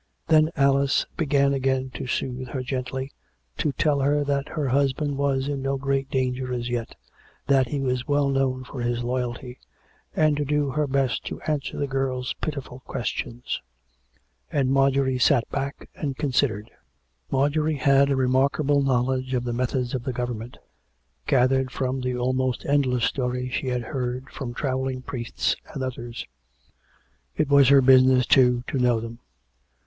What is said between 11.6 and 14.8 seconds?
the girl's pitiful questions. And